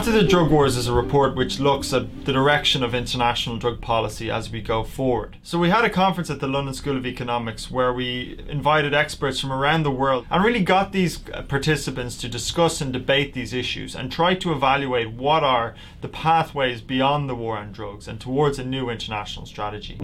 [0.00, 3.80] After the Drug Wars is a report which looks at the direction of international drug
[3.80, 5.36] policy as we go forward.
[5.42, 9.40] So we had a conference at the London School of Economics where we invited experts
[9.40, 13.96] from around the world and really got these participants to discuss and debate these issues
[13.96, 18.58] and try to evaluate what are the pathways beyond the war on drugs and towards
[18.58, 19.98] a new international strategy.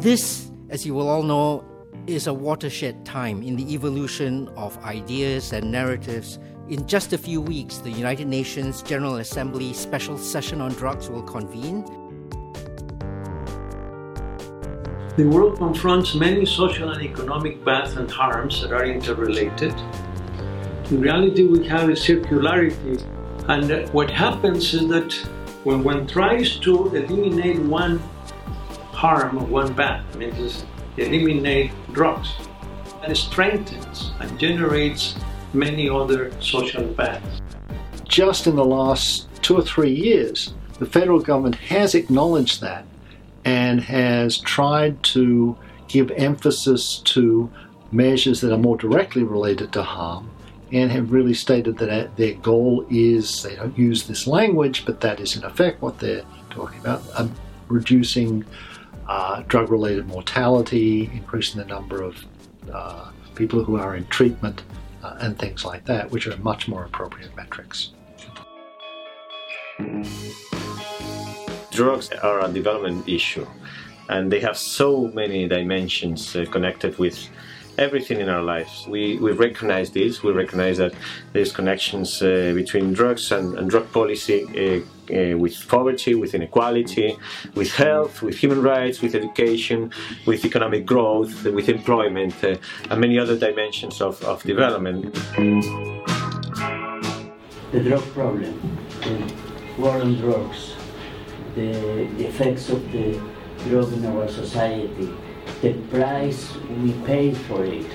[0.00, 1.64] This, as you will all know,
[2.06, 6.38] is a watershed time in the evolution of ideas and narratives
[6.68, 11.22] in just a few weeks, the United Nations General Assembly Special Session on Drugs will
[11.22, 11.84] convene.
[15.16, 19.74] The world confronts many social and economic bads and harms that are interrelated.
[20.90, 23.02] In reality, we have a circularity,
[23.48, 25.12] and what happens is that
[25.64, 27.98] when one tries to eliminate one
[28.92, 30.64] harm or one bad, I mean, just
[30.96, 32.32] eliminate drugs,
[33.00, 35.14] that strengthens and generates
[35.52, 37.40] many other social paths.
[38.04, 42.84] Just in the last two or three years, the federal government has acknowledged that
[43.44, 45.56] and has tried to
[45.88, 47.50] give emphasis to
[47.92, 50.30] measures that are more directly related to harm
[50.72, 55.20] and have really stated that their goal is they don't use this language, but that
[55.20, 57.32] is in effect what they're talking about um,
[57.68, 58.44] reducing
[59.06, 62.24] uh, drug related mortality, increasing the number of
[62.72, 64.62] uh, people who are in treatment
[65.02, 67.90] uh, and things like that, which are much more appropriate metrics.
[71.70, 73.46] Drugs are a development issue,
[74.08, 77.28] and they have so many dimensions uh, connected with
[77.76, 78.86] everything in our lives.
[78.88, 80.94] We, we recognize this, we recognize that
[81.32, 84.80] there's connections uh, between drugs and, and drug policy uh,
[85.10, 87.16] uh, with poverty, with inequality,
[87.54, 89.90] with health, with human rights, with education,
[90.26, 92.56] with economic growth, with employment, uh,
[92.90, 95.12] and many other dimensions of, of development.
[97.72, 99.34] The drug problem, the
[99.78, 100.74] war on drugs,
[101.54, 103.20] the effects of the
[103.68, 105.12] drug in our society,
[105.60, 107.90] the price we pay for it,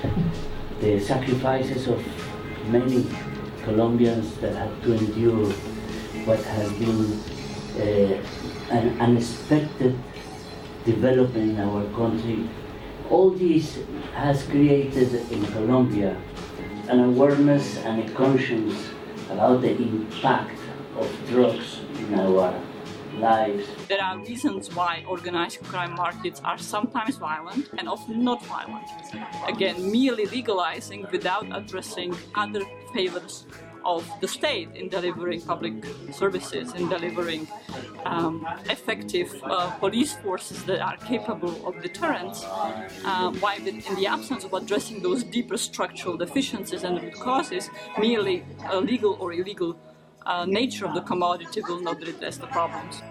[0.80, 2.04] the sacrifices of
[2.68, 3.06] many
[3.64, 5.52] Colombians that have to endure
[6.30, 7.00] what has been
[7.74, 9.98] uh, an unexpected
[10.84, 12.48] development in our country.
[13.10, 13.78] All this
[14.14, 16.16] has created in Colombia
[16.88, 18.76] an awareness and a conscience
[19.28, 20.58] about the impact
[20.96, 22.54] of drugs in our
[23.18, 23.66] lives.
[23.88, 28.88] There are reasons why organized crime markets are sometimes violent and often not violent.
[29.48, 32.62] Again, merely legalizing without addressing other
[32.94, 33.46] failures
[33.84, 35.74] of the state in delivering public
[36.12, 37.46] services, in delivering
[38.04, 44.44] um, effective uh, police forces that are capable of deterrence, uh, while in the absence
[44.44, 49.76] of addressing those deeper structural deficiencies and root causes, merely a legal or illegal
[50.26, 53.02] uh, nature of the commodity will not redress the problems.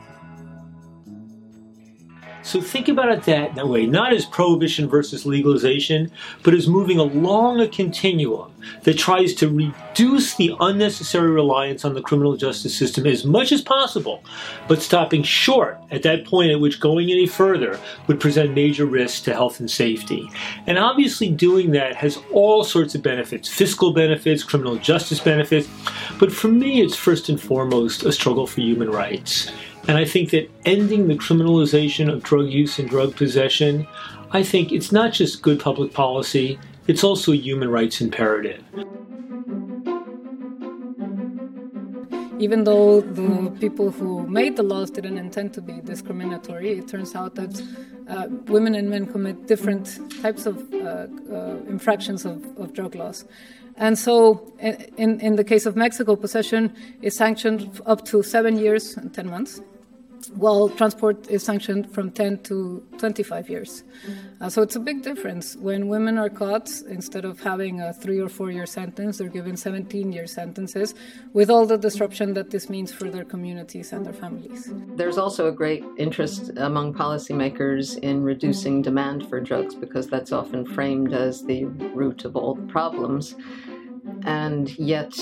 [2.41, 6.11] So think about it that, that way, not as prohibition versus legalization,
[6.43, 12.01] but as moving along a continuum that tries to reduce the unnecessary reliance on the
[12.01, 14.23] criminal justice system as much as possible,
[14.67, 19.21] but stopping short at that point at which going any further would present major risks
[19.21, 20.29] to health and safety.
[20.65, 25.67] And obviously doing that has all sorts of benefits, fiscal benefits, criminal justice benefits,
[26.19, 29.51] but for me it's first and foremost a struggle for human rights.
[29.89, 33.87] And I think that ending the criminalization of drug use and drug possession,
[34.29, 38.63] I think it's not just good public policy, it's also a human rights imperative.
[42.37, 47.15] Even though the people who made the laws didn't intend to be discriminatory, it turns
[47.15, 47.59] out that
[48.07, 53.25] uh, women and men commit different types of uh, uh, infractions of, of drug laws.
[53.75, 58.95] And so, in, in the case of Mexico, possession is sanctioned up to seven years
[58.95, 59.61] and 10 months
[60.27, 63.83] while transport is sanctioned from 10 to 25 years.
[64.41, 65.55] Uh, so it's a big difference.
[65.55, 69.57] When women are caught, instead of having a three or four year sentence, they're given
[69.57, 70.95] 17 year sentences
[71.33, 74.71] with all the disruption that this means for their communities and their families.
[74.95, 80.65] There's also a great interest among policymakers in reducing demand for drugs because that's often
[80.65, 83.35] framed as the root of all problems.
[84.23, 85.13] And yet,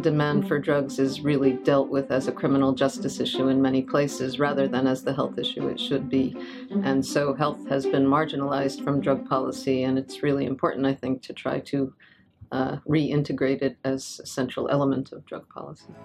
[0.00, 4.38] demand for drugs is really dealt with as a criminal justice issue in many places
[4.38, 6.38] rather than as the health issue it should be.
[6.82, 11.22] And so health has been marginalized from drug policy, and it's really important, I think,
[11.22, 11.94] to try to
[12.52, 15.96] uh, reintegrate it as a central element of drug policy.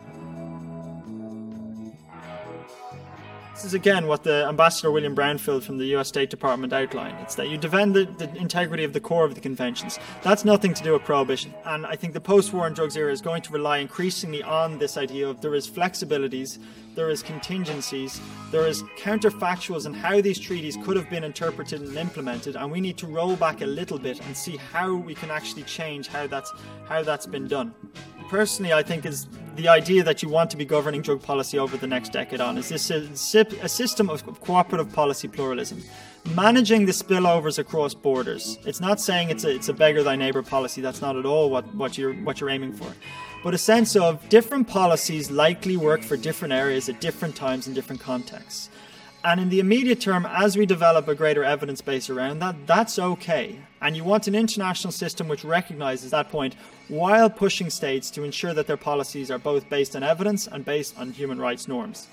[3.55, 7.17] This is again what the Ambassador William Brownfield from the US State Department outlined.
[7.21, 9.97] It's that you defend the, the, integrity of the core of the conventions.
[10.23, 11.53] That's nothing to do with prohibition.
[11.63, 14.77] And I think the post war and drugs era is going to rely increasingly on
[14.77, 16.59] this idea of there is flexibilities,
[16.95, 18.19] there is contingencies,
[18.51, 22.81] there is counterfactuals and how these treaties could have been interpreted and implemented, and we
[22.81, 26.27] need to roll back a little bit and see how we can actually change how
[26.27, 26.51] that's
[26.89, 27.73] how that's been done
[28.29, 31.77] personally I think is the idea that you want to be governing drug policy over
[31.77, 33.07] the next decade on is this a,
[33.61, 35.81] a system of cooperative policy pluralism.
[36.35, 38.57] Managing the spillovers across borders.
[38.65, 40.81] It's not saying it's a, it's a beggar thy neighbor policy.
[40.81, 42.91] That's not at all what, what you're what you're aiming for.
[43.43, 47.75] But a sense of different policies likely work for different areas at different times in
[47.75, 48.69] different contexts
[49.25, 52.99] and in the immediate term, as we develop a greater evidence base around that, that's
[52.99, 53.59] okay.
[53.81, 56.55] And you want an international system which recognizes that point
[56.89, 60.97] while pushing states to ensure that their policies are both based on evidence and based
[60.99, 62.07] on human rights norms.